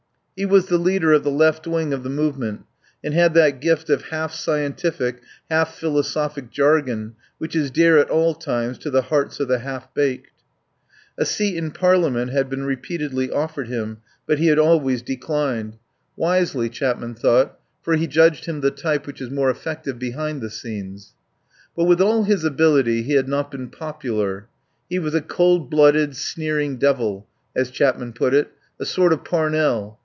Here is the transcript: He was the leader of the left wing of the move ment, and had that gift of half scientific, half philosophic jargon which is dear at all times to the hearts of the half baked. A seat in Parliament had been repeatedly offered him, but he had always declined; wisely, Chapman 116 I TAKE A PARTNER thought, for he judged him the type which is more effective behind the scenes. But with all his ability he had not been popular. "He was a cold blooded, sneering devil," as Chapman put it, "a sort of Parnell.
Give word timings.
He 0.33 0.45
was 0.47 0.65
the 0.69 0.79
leader 0.79 1.13
of 1.13 1.23
the 1.23 1.29
left 1.29 1.67
wing 1.67 1.93
of 1.93 2.01
the 2.01 2.09
move 2.09 2.35
ment, 2.35 2.61
and 3.03 3.13
had 3.13 3.35
that 3.35 3.59
gift 3.61 3.91
of 3.91 4.05
half 4.05 4.33
scientific, 4.33 5.21
half 5.51 5.75
philosophic 5.75 6.49
jargon 6.49 7.13
which 7.37 7.55
is 7.55 7.69
dear 7.69 7.99
at 7.99 8.09
all 8.09 8.33
times 8.33 8.79
to 8.79 8.89
the 8.89 9.03
hearts 9.03 9.39
of 9.39 9.47
the 9.47 9.59
half 9.59 9.93
baked. 9.93 10.31
A 11.15 11.25
seat 11.25 11.55
in 11.55 11.69
Parliament 11.69 12.31
had 12.31 12.49
been 12.49 12.63
repeatedly 12.63 13.29
offered 13.29 13.67
him, 13.67 13.99
but 14.25 14.39
he 14.39 14.47
had 14.47 14.57
always 14.57 15.03
declined; 15.03 15.77
wisely, 16.17 16.69
Chapman 16.69 17.13
116 17.13 17.29
I 17.29 17.37
TAKE 17.37 17.45
A 17.45 17.51
PARTNER 17.51 17.51
thought, 17.51 17.59
for 17.83 17.95
he 17.97 18.07
judged 18.07 18.45
him 18.45 18.61
the 18.61 18.71
type 18.71 19.05
which 19.05 19.21
is 19.21 19.29
more 19.29 19.51
effective 19.51 19.99
behind 19.99 20.41
the 20.41 20.49
scenes. 20.49 21.13
But 21.75 21.83
with 21.85 22.01
all 22.01 22.23
his 22.23 22.43
ability 22.43 23.03
he 23.03 23.13
had 23.13 23.27
not 23.27 23.51
been 23.51 23.69
popular. 23.69 24.47
"He 24.89 24.97
was 24.97 25.13
a 25.13 25.21
cold 25.21 25.69
blooded, 25.69 26.15
sneering 26.15 26.77
devil," 26.77 27.27
as 27.55 27.69
Chapman 27.69 28.13
put 28.13 28.33
it, 28.33 28.51
"a 28.79 28.85
sort 28.87 29.13
of 29.13 29.23
Parnell. 29.23 29.99